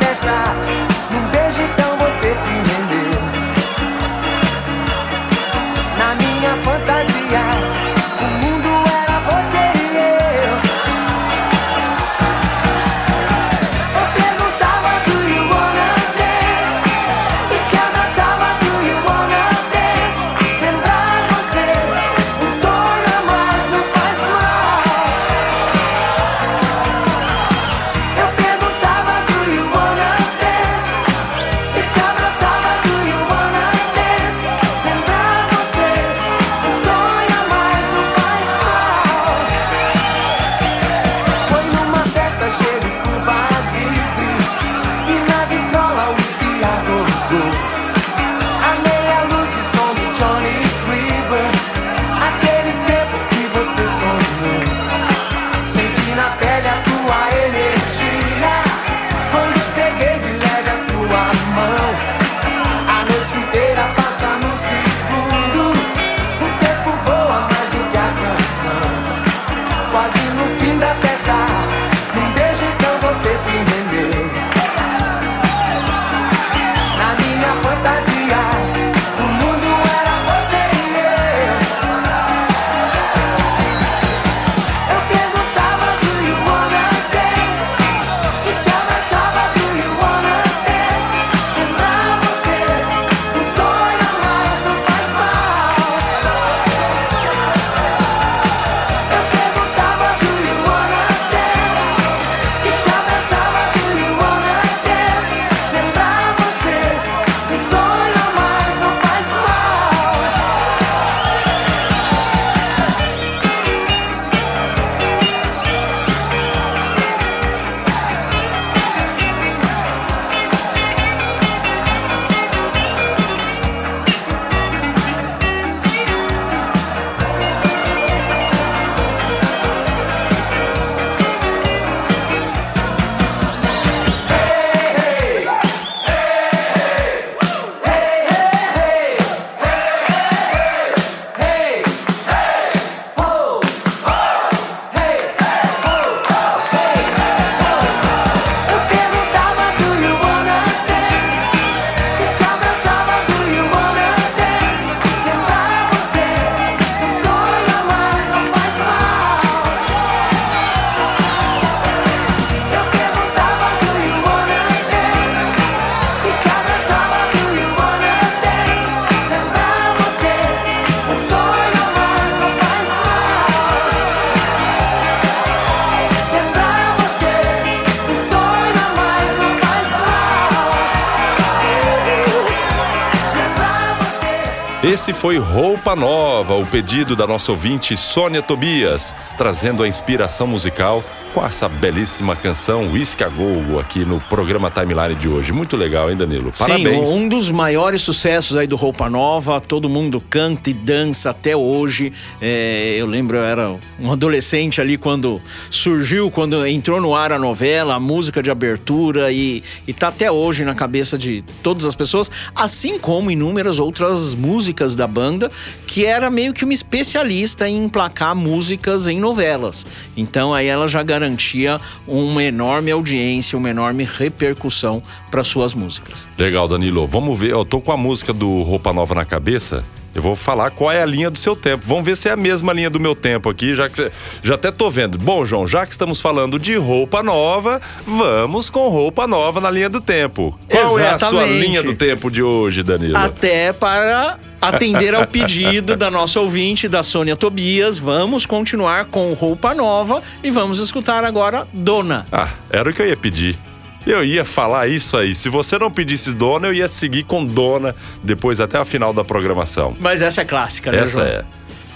Esse 184.82 185.12
foi 185.12 185.38
Roupa 185.38 185.94
Nova, 185.94 186.56
o 186.56 186.66
pedido 186.66 187.14
da 187.14 187.24
nossa 187.24 187.52
ouvinte 187.52 187.96
Sônia 187.96 188.42
Tobias, 188.42 189.14
trazendo 189.38 189.84
a 189.84 189.86
inspiração 189.86 190.44
musical 190.44 191.04
com 191.32 191.44
essa 191.44 191.68
belíssima 191.68 192.36
canção 192.36 192.92
Whisky 192.92 193.24
a 193.24 193.28
Go 193.28 193.78
aqui 193.78 194.04
no 194.04 194.20
programa 194.20 194.70
Timeline 194.70 195.14
de 195.14 195.28
hoje. 195.28 195.50
Muito 195.50 195.76
legal, 195.76 196.10
hein, 196.10 196.16
Danilo? 196.16 196.52
Parabéns. 196.56 197.08
Sim, 197.08 197.22
um 197.22 197.28
dos 197.28 197.50
maiores 197.50 198.02
sucessos 198.02 198.56
aí 198.56 198.66
do 198.66 198.76
Roupa 198.76 199.08
Nova, 199.08 199.60
todo 199.60 199.88
mundo 199.88 200.22
canta 200.28 200.68
e 200.68 200.74
dança 200.74 201.30
até 201.30 201.56
hoje. 201.56 202.12
É, 202.40 202.96
eu 202.98 203.06
lembro, 203.06 203.36
eu 203.36 203.44
era 203.44 203.74
um 203.98 204.12
adolescente 204.12 204.80
ali 204.80 204.98
quando 204.98 205.40
surgiu, 205.70 206.30
quando 206.30 206.66
entrou 206.66 207.00
no 207.00 207.14
ar 207.14 207.32
a 207.32 207.38
novela, 207.38 207.94
a 207.94 208.00
música 208.00 208.42
de 208.42 208.50
abertura 208.50 209.32
e, 209.32 209.62
e 209.88 209.92
tá 209.92 210.08
até 210.08 210.30
hoje 210.30 210.64
na 210.64 210.74
cabeça 210.74 211.16
de 211.16 211.42
todas 211.62 211.86
as 211.86 211.94
pessoas, 211.94 212.50
assim 212.54 212.98
como 212.98 213.30
inúmeras 213.30 213.78
outras 213.78 214.34
músicas 214.34 214.94
da 214.94 215.06
banda, 215.06 215.50
que 215.92 216.06
era 216.06 216.30
meio 216.30 216.54
que 216.54 216.64
uma 216.64 216.72
especialista 216.72 217.68
em 217.68 217.84
emplacar 217.84 218.34
músicas 218.34 219.06
em 219.06 219.20
novelas. 219.20 220.08
Então 220.16 220.54
aí 220.54 220.66
ela 220.66 220.88
já 220.88 221.02
garantia 221.02 221.78
uma 222.08 222.42
enorme 222.42 222.90
audiência, 222.90 223.58
uma 223.58 223.68
enorme 223.68 224.02
repercussão 224.02 225.02
para 225.30 225.44
suas 225.44 225.74
músicas. 225.74 226.30
Legal, 226.38 226.66
Danilo. 226.66 227.06
Vamos 227.06 227.38
ver. 227.38 227.50
Eu 227.50 227.62
tô 227.62 227.78
com 227.78 227.92
a 227.92 227.96
música 227.98 228.32
do 228.32 228.62
Roupa 228.62 228.90
Nova 228.90 229.14
na 229.14 229.26
cabeça. 229.26 229.84
Eu 230.14 230.20
vou 230.20 230.36
falar 230.36 230.70
qual 230.70 230.92
é 230.92 231.02
a 231.02 231.06
linha 231.06 231.30
do 231.30 231.38
seu 231.38 231.56
tempo. 231.56 231.84
Vamos 231.86 232.04
ver 232.04 232.16
se 232.16 232.28
é 232.28 232.32
a 232.32 232.36
mesma 232.36 232.72
linha 232.72 232.90
do 232.90 233.00
meu 233.00 233.14
tempo 233.14 233.48
aqui, 233.48 233.74
já 233.74 233.88
que 233.88 233.96
você, 233.96 234.12
já 234.42 234.54
até 234.54 234.70
tô 234.70 234.90
vendo. 234.90 235.16
Bom, 235.18 235.46
João, 235.46 235.66
já 235.66 235.86
que 235.86 235.92
estamos 235.92 236.20
falando 236.20 236.58
de 236.58 236.76
roupa 236.76 237.22
nova, 237.22 237.80
vamos 238.06 238.68
com 238.68 238.88
roupa 238.88 239.26
nova 239.26 239.60
na 239.60 239.70
linha 239.70 239.88
do 239.88 240.00
tempo. 240.00 240.58
Qual 240.68 240.98
é 240.98 241.10
a 241.10 241.18
sua 241.18 241.28
Exatamente. 241.28 241.66
linha 241.66 241.82
do 241.82 241.94
tempo 241.94 242.30
de 242.30 242.42
hoje, 242.42 242.82
Danilo? 242.82 243.16
Até 243.16 243.72
para 243.72 244.38
atender 244.60 245.14
ao 245.14 245.26
pedido 245.26 245.96
da 245.96 246.10
nossa 246.10 246.40
ouvinte, 246.40 246.88
da 246.88 247.02
Sônia 247.02 247.34
Tobias, 247.34 247.98
vamos 247.98 248.46
continuar 248.46 249.06
com 249.06 249.32
roupa 249.32 249.74
nova 249.74 250.22
e 250.42 250.50
vamos 250.50 250.78
escutar 250.78 251.24
agora 251.24 251.66
Dona. 251.72 252.26
Ah, 252.30 252.48
era 252.70 252.88
o 252.88 252.94
que 252.94 253.02
eu 253.02 253.06
ia 253.06 253.16
pedir. 253.16 253.58
Eu 254.06 254.24
ia 254.24 254.44
falar 254.44 254.88
isso 254.88 255.16
aí. 255.16 255.34
Se 255.34 255.48
você 255.48 255.78
não 255.78 255.90
pedisse 255.90 256.32
dona, 256.32 256.66
eu 256.68 256.74
ia 256.74 256.88
seguir 256.88 257.22
com 257.24 257.44
dona 257.44 257.94
depois 258.22 258.60
até 258.60 258.78
a 258.78 258.84
final 258.84 259.12
da 259.12 259.24
programação. 259.24 259.94
Mas 260.00 260.22
essa 260.22 260.42
é 260.42 260.44
clássica, 260.44 260.90
né, 260.90 260.98
Essa 260.98 261.20
João? 261.20 261.26
é. 261.26 261.44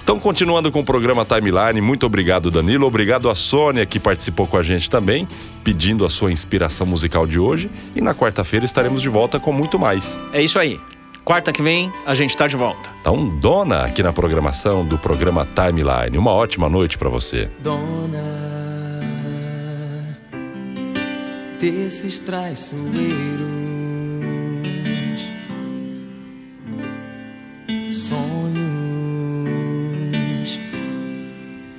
Então, 0.03 0.21
continuando 0.21 0.71
com 0.71 0.79
o 0.79 0.85
programa 0.85 1.25
Timeline, 1.25 1.81
muito 1.81 2.07
obrigado, 2.07 2.49
Danilo. 2.49 2.87
Obrigado 2.87 3.29
a 3.29 3.35
Sônia, 3.35 3.85
que 3.85 3.99
participou 3.99 4.47
com 4.47 4.57
a 4.57 4.63
gente 4.63 4.89
também, 4.89 5.27
pedindo 5.65 6.05
a 6.05 6.09
sua 6.09 6.31
inspiração 6.31 6.87
musical 6.87 7.27
de 7.27 7.41
hoje. 7.41 7.69
E 7.95 8.01
na 8.01 8.15
quarta-feira 8.15 8.65
estaremos 8.65 9.03
de 9.03 9.09
volta 9.09 9.41
com 9.41 9.51
muito 9.53 9.81
mais. 9.81 10.21
É 10.33 10.41
isso 10.41 10.61
aí. 10.61 10.79
Quarta 11.25 11.51
que 11.51 11.61
vem, 11.61 11.93
a 12.07 12.15
gente 12.15 12.37
tá 12.37 12.47
de 12.47 12.55
volta. 12.55 12.89
Então, 13.01 13.29
dona 13.41 13.81
aqui 13.81 14.01
na 14.01 14.13
programação 14.13 14.87
do 14.87 14.97
programa 14.97 15.45
Timeline. 15.45 16.17
Uma 16.17 16.31
ótima 16.31 16.69
noite 16.69 16.97
para 16.97 17.09
você. 17.09 17.51
dona 17.61 18.56
desses 21.61 22.19
traiçoeiros, 22.19 22.87
sonhos 27.93 28.57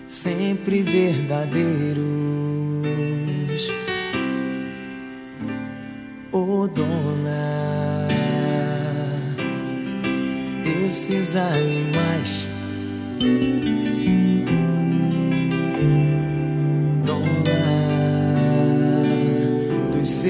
sempre 0.08 0.82
verdadeiros, 0.82 1.98
oh 6.32 6.68
dona 6.68 8.08
desses 10.64 11.36
animais. 11.36 12.48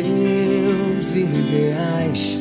Seus 0.03 1.15
ideais. 1.15 2.37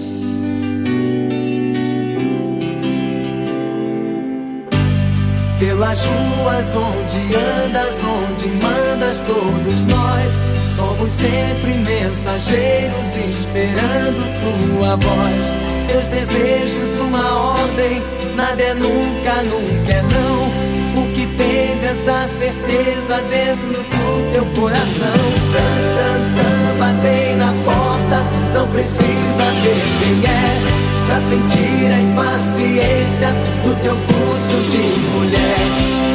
Pelas 5.59 6.05
ruas 6.05 6.67
onde 6.75 7.35
andas, 7.35 7.97
onde 8.03 8.49
mandas, 8.63 9.23
todos 9.23 9.85
nós 9.87 10.35
somos 10.77 11.13
sempre 11.13 11.75
mensageiros 11.79 13.17
esperando 13.31 14.77
tua 14.77 14.97
voz. 14.97 15.67
Teus 15.87 16.09
desejos, 16.09 17.01
uma 17.01 17.53
ordem, 17.53 18.03
nada 18.35 18.63
é 18.63 18.75
nunca, 18.75 19.43
nunca 19.45 19.93
é 19.93 20.03
não. 20.03 21.03
O 21.03 21.15
que 21.15 21.27
tens 21.37 21.83
essa 21.83 22.29
certeza 22.39 23.23
dentro 23.31 23.69
do 23.69 24.33
teu 24.33 24.45
coração. 24.61 25.13
Tan, 25.53 25.95
tan, 25.97 26.43
tan, 26.43 26.56
batei 26.87 27.35
na 27.35 27.53
porta, 27.65 28.23
não 28.55 28.67
precisa 28.69 29.45
ver 29.63 29.83
quem 29.99 30.23
é. 30.25 30.77
Pra 31.07 31.21
sentir 31.21 31.93
a 31.93 32.01
impaciência 32.01 33.29
do 33.65 33.75
teu 33.83 33.95
pulso 33.95 34.71
de 34.71 35.01
mulher. 35.01 35.59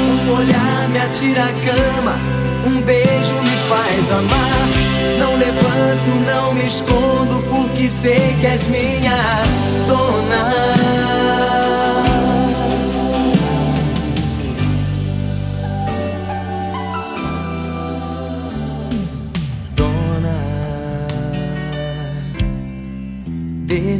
Um 0.09 0.37
olhar 0.37 0.89
me 0.89 0.99
atira 0.99 1.43
a 1.43 1.53
cama, 1.65 2.15
um 2.65 2.81
beijo 2.81 3.35
me 3.41 3.55
faz 3.69 4.09
amar. 4.11 4.61
Não 5.19 5.37
levanto, 5.37 6.09
não 6.27 6.53
me 6.53 6.65
escondo, 6.65 7.43
porque 7.49 7.89
sei 7.89 8.35
que 8.39 8.47
és 8.47 8.67
minha 8.67 9.41
dona 9.87 11.60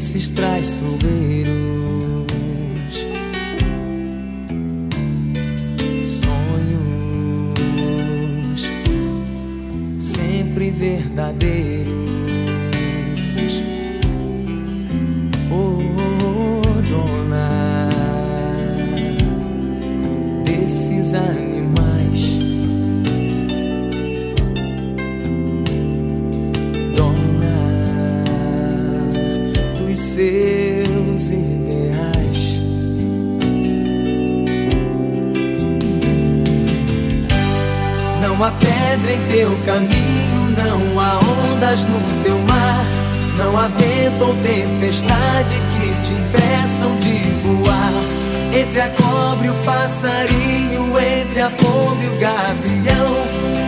desses 0.02 0.30
traiçoeiros, 0.32 2.11
pedra 38.92 39.14
em 39.14 39.32
teu 39.32 39.58
caminho, 39.66 40.54
não 40.58 41.00
há 41.00 41.18
ondas 41.20 41.82
no 41.84 42.24
teu 42.24 42.38
mar, 42.40 42.86
não 43.38 43.58
há 43.58 43.68
vento 43.68 44.26
ou 44.26 44.36
tempestade 44.36 45.56
que 45.74 45.94
te 46.04 46.14
impeçam 46.14 46.98
de 47.00 47.22
voar. 47.42 47.92
Entre 48.54 48.82
a 48.82 48.90
cobra 48.90 49.48
e 49.48 49.50
o 49.50 49.54
passarinho, 49.64 51.00
entre 51.00 51.42
a 51.42 51.50
pomba 51.52 52.04
e 52.04 52.08
o 52.08 52.20
gavião, 52.20 53.16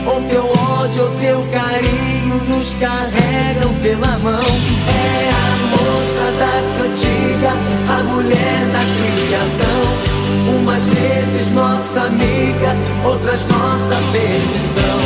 ou 0.08 0.22
teu 0.28 0.46
ódio 0.46 1.04
ou 1.04 1.12
teu 1.12 1.42
carinho 1.54 2.36
nos 2.50 2.74
carregam 2.74 3.74
pela 3.82 4.20
mão. 4.20 4.44
É 4.44 5.30
a 5.30 5.56
moça 5.72 6.32
da 6.38 6.54
cantiga, 6.84 7.54
a 7.90 8.04
mulher 8.04 8.66
da 8.74 8.84
criação. 8.98 9.93
Umas 10.48 10.84
vezes 10.84 11.52
nossa 11.54 12.02
amiga, 12.02 12.76
outras 13.06 13.46
nossa 13.48 13.96
perdição. 14.12 15.00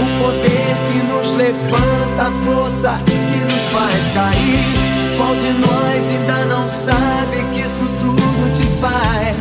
O 0.00 0.22
poder 0.22 0.76
que 0.92 0.98
nos 1.06 1.36
levanta, 1.36 2.22
a 2.22 2.30
força 2.44 3.00
que 3.06 3.44
nos 3.44 3.62
faz 3.72 4.08
cair. 4.14 4.88
Qual 5.16 5.34
de 5.34 5.52
nós 5.52 6.08
ainda 6.08 6.44
não 6.46 6.68
sabe 6.68 7.42
que 7.52 7.60
isso 7.60 7.88
tudo 8.00 8.56
te 8.56 8.66
faz, 8.80 9.36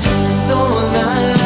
dona? 0.48 1.37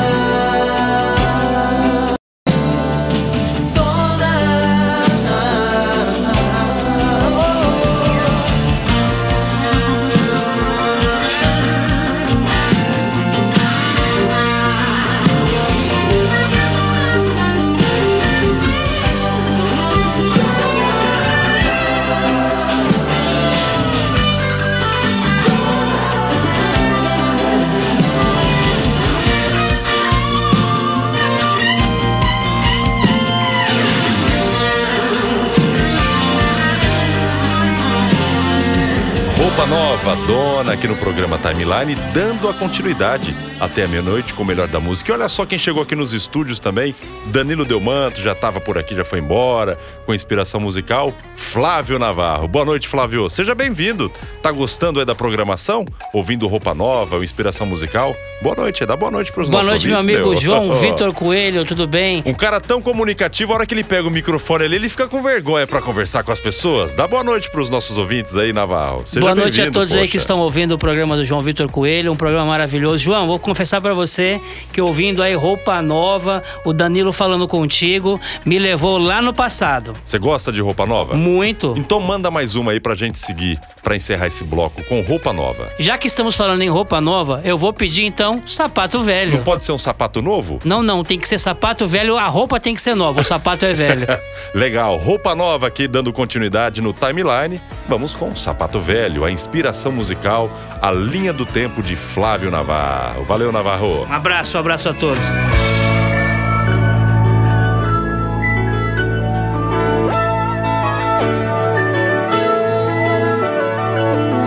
Lavadona 40.04 40.74
aqui 40.74 40.88
no 40.88 40.96
programa 40.96 41.38
Timeline, 41.38 41.94
dando 42.12 42.50
a 42.50 42.54
continuidade 42.56 43.36
até 43.62 43.84
a 43.84 43.88
meia-noite 43.88 44.34
com 44.34 44.42
o 44.42 44.46
melhor 44.46 44.68
da 44.68 44.80
música. 44.80 45.12
E 45.12 45.14
olha 45.14 45.30
só 45.30 45.46
quem 45.46 45.60
chegou 45.60 45.84
aqui 45.84 45.96
nos 45.96 46.14
estúdios 46.14 46.60
também. 46.60 46.96
Danilo 47.28 47.64
Delmanto 47.64 48.20
já 48.20 48.32
estava 48.32 48.60
por 48.60 48.76
aqui, 48.76 48.96
já 48.96 49.06
foi 49.06 49.20
embora, 49.20 49.78
com 50.04 50.16
inspiração 50.16 50.60
musical. 50.60 51.14
Flávio 51.36 52.00
Navarro. 52.00 52.48
Boa 52.48 52.66
noite, 52.66 52.88
Flávio. 52.88 53.30
Seja 53.30 53.54
bem-vindo. 53.54 54.12
Tá 54.42 54.52
gostando 54.52 55.00
aí 55.00 55.06
da 55.06 55.14
programação? 55.14 55.86
Ouvindo 56.12 56.48
roupa 56.48 56.74
nova, 56.74 57.24
inspiração 57.24 57.68
musical? 57.68 58.16
Boa 58.42 58.56
noite, 58.56 58.84
dá 58.88 58.98
boa 58.98 59.12
noite 59.12 59.32
pros 59.32 59.52
Boa 59.52 59.62
nossos 59.62 59.86
noite, 59.86 59.88
meu 59.88 60.00
amigo 60.00 60.36
João 60.36 60.74
Vitor 60.82 61.14
Coelho, 61.14 61.64
tudo 61.64 61.86
bem? 61.86 62.24
Um 62.26 62.34
cara 62.34 62.60
tão 62.60 62.82
comunicativo, 62.82 63.52
a 63.52 63.58
hora 63.58 63.66
que 63.68 63.74
ele 63.76 63.84
pega 63.84 64.08
o 64.08 64.10
microfone 64.10 64.66
ali, 64.66 64.78
ele 64.78 64.90
fica 64.90 65.08
com 65.08 65.22
vergonha 65.22 65.68
pra 65.68 65.80
conversar 65.80 66.24
com 66.24 66.32
as 66.32 66.40
pessoas. 66.40 66.96
Dá 66.96 67.08
boa 67.08 67.24
noite 67.24 67.52
pros 67.52 67.70
nossos 67.70 68.00
ouvintes 68.00 68.36
aí, 68.36 68.52
Navarro. 68.52 69.04
Seja 69.06 69.22
Boa 69.22 69.36
noite 69.36 69.62
a 69.62 69.70
todos 69.70 69.94
aí 69.94 70.00
poxa. 70.00 70.12
que 70.12 70.18
estão 70.18 70.40
ouvindo 70.40 70.74
o 70.74 70.78
programa 70.80 71.16
do 71.16 71.24
João 71.24 71.42
Vitor 71.42 71.70
Coelho, 71.72 72.12
um 72.12 72.16
programa 72.16 72.48
maravilhoso. 72.48 72.98
João, 72.98 73.28
vou 73.28 73.38
confessar 73.52 73.82
pra 73.82 73.94
você 73.94 74.40
que 74.72 74.82
ouvindo 74.82 75.22
aí 75.22 75.34
roupa 75.34 75.82
nova, 75.82 76.42
o 76.64 76.72
Danilo 76.72 77.12
falando 77.12 77.46
contigo, 77.50 78.20
me 78.46 78.58
levou 78.58 78.98
lá 78.98 79.22
no 79.22 79.34
passado. 79.34 79.92
Você 80.06 80.18
gosta 80.18 80.54
de 80.54 80.62
roupa 80.62 80.86
nova? 80.86 81.16
Muito. 81.16 81.74
Então 81.76 82.00
manda 82.00 82.32
mais 82.32 82.56
uma 82.56 82.72
aí 82.72 82.80
pra 82.80 82.96
gente 82.96 83.20
seguir, 83.20 83.60
pra 83.84 83.94
encerrar 83.94 84.28
esse 84.28 84.46
bloco 84.46 84.82
com 84.86 85.02
roupa 85.02 85.34
nova. 85.34 85.70
Já 85.78 85.98
que 85.98 86.08
estamos 86.08 86.34
falando 86.34 86.62
em 86.62 86.70
roupa 86.70 87.02
nova, 87.02 87.42
eu 87.44 87.58
vou 87.58 87.74
pedir 87.74 88.06
então 88.06 88.42
sapato 88.48 89.02
velho. 89.02 89.34
Não 89.34 89.44
pode 89.44 89.66
ser 89.66 89.74
um 89.74 89.78
sapato 89.78 90.22
novo? 90.22 90.60
Não, 90.64 90.82
não, 90.82 91.04
tem 91.04 91.20
que 91.20 91.28
ser 91.28 91.38
sapato 91.38 91.86
velho, 91.86 92.18
a 92.18 92.28
roupa 92.28 92.58
tem 92.58 92.74
que 92.74 92.82
ser 92.82 92.96
nova, 92.96 93.20
o 93.20 93.24
sapato 93.24 93.66
é 93.66 93.74
velho. 93.74 94.08
Legal, 94.56 94.96
roupa 94.96 95.36
nova 95.36 95.68
aqui 95.68 95.90
dando 95.90 96.14
continuidade 96.14 96.80
no 96.80 96.94
timeline. 96.94 97.62
Vamos 97.90 98.16
com 98.16 98.34
Sapato 98.34 98.80
Velho, 98.80 99.26
a 99.26 99.32
inspiração 99.32 99.92
musical, 99.92 100.50
a 100.82 100.92
linha 100.92 101.34
do 101.34 101.46
tempo 101.46 101.82
de 101.82 101.96
Flávio 101.96 102.52
Navarro. 102.52 103.24
Valeu, 103.24 103.41
Navarro. 103.50 104.06
Um 104.06 104.14
abraço, 104.14 104.58
um 104.58 104.60
abraço 104.60 104.90
a 104.90 104.94
todos. 104.94 105.26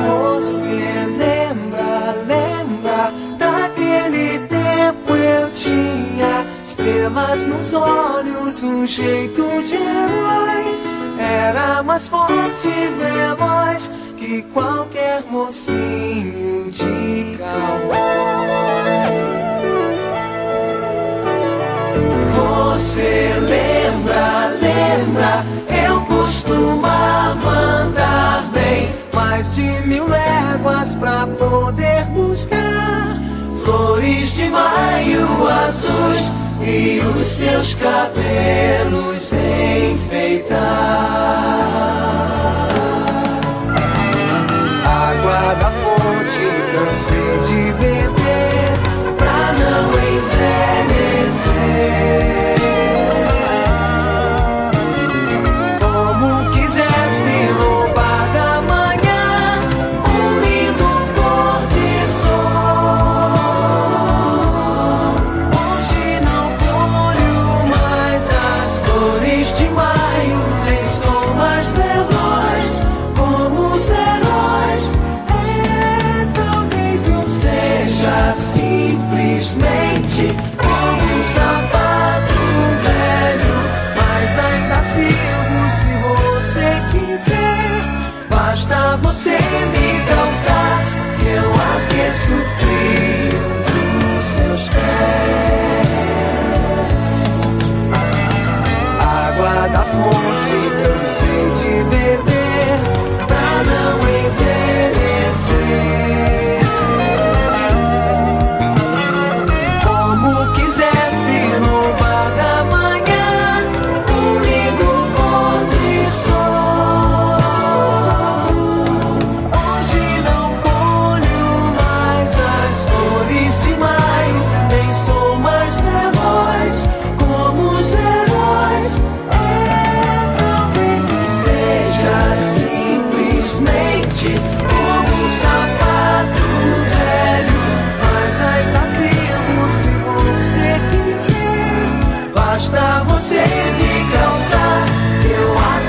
Você 0.06 1.06
lembra, 1.16 2.14
lembra 2.26 3.10
daquele 3.38 4.38
tempo 4.48 5.14
eu 5.14 5.50
tinha 5.50 6.44
estrelas 6.66 7.46
nos 7.46 7.72
olhos, 7.72 8.62
um 8.62 8.86
jeito 8.86 9.48
de 9.62 9.76
herói. 9.76 10.78
Era 11.18 11.82
mais 11.82 12.06
forte 12.06 12.68
e 12.68 12.88
veloz 12.98 13.90
que 14.24 14.42
qualquer 14.54 15.22
mocinho 15.30 16.70
de 16.70 17.36
cowboy. 17.36 17.98
Você 22.34 23.34
lembra, 23.40 24.48
lembra? 24.60 25.44
Eu 25.86 26.00
costumava 26.06 27.50
andar 27.50 28.50
bem 28.52 28.90
mais 29.12 29.54
de 29.54 29.62
mil 29.86 30.08
léguas 30.08 30.94
pra 30.94 31.26
poder 31.26 32.04
buscar 32.06 33.20
flores 33.62 34.32
de 34.32 34.48
maio 34.48 35.46
azuis 35.48 36.32
e 36.62 37.00
os 37.18 37.26
seus 37.26 37.74
cabelos 37.74 39.34
enfeitar. 39.34 40.94
Cansei 46.94 47.18
de 47.42 47.72
beber 47.72 48.78
pra 49.18 49.52
não 49.58 49.90
envelhecer. 50.86 51.54
Você 89.14 89.30
me 89.30 89.36
que 91.20 91.28
eu 91.28 91.52
aqueço 91.52 92.32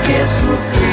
eu 0.08 0.14
aqueço 0.14 0.85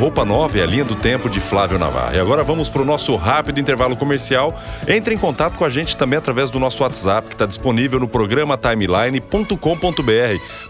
Roupa 0.00 0.24
Nova 0.24 0.58
é 0.58 0.62
a 0.62 0.66
linha 0.66 0.82
do 0.82 0.94
tempo 0.94 1.28
de 1.28 1.40
Flávio 1.40 1.78
Navarro. 1.78 2.16
E 2.16 2.18
agora 2.18 2.42
vamos 2.42 2.70
para 2.70 2.80
o 2.80 2.86
nosso 2.86 3.14
rápido 3.16 3.60
intervalo 3.60 3.94
comercial. 3.94 4.58
Entre 4.88 5.14
em 5.14 5.18
contato 5.18 5.56
com 5.56 5.64
a 5.64 5.68
gente 5.68 5.94
também 5.94 6.18
através 6.18 6.50
do 6.50 6.58
nosso 6.58 6.82
WhatsApp, 6.82 7.28
que 7.28 7.34
está 7.34 7.44
disponível 7.44 8.00
no 8.00 8.08
programa 8.08 8.56
timeline.com.br, 8.56 9.58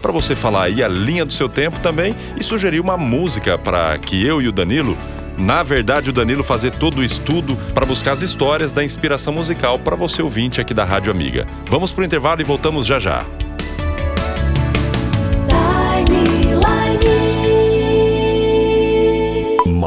para 0.01 0.11
você 0.11 0.35
falar 0.35 0.63
aí 0.63 0.83
a 0.83 0.87
linha 0.89 1.23
do 1.23 1.31
seu 1.31 1.47
tempo 1.47 1.79
também 1.79 2.13
e 2.37 2.43
sugerir 2.43 2.81
uma 2.81 2.97
música 2.97 3.57
para 3.57 3.97
que 3.99 4.21
eu 4.21 4.41
e 4.41 4.49
o 4.49 4.51
Danilo 4.51 4.97
Na 5.37 5.63
verdade, 5.63 6.09
o 6.09 6.13
Danilo 6.13 6.43
fazer 6.43 6.71
todo 6.71 6.97
o 6.97 7.03
estudo 7.03 7.55
para 7.73 7.85
buscar 7.85 8.11
as 8.11 8.21
histórias 8.21 8.73
da 8.73 8.83
inspiração 8.83 9.31
musical 9.31 9.79
para 9.79 9.95
você 9.95 10.21
ouvinte 10.21 10.59
aqui 10.59 10.73
da 10.73 10.83
Rádio 10.83 11.09
Amiga. 11.09 11.47
Vamos 11.67 11.93
pro 11.93 12.03
intervalo 12.03 12.41
e 12.41 12.43
voltamos 12.43 12.85
já 12.85 12.99
já. 12.99 13.25